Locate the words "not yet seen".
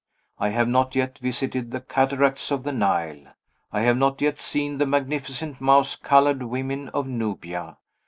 3.97-4.79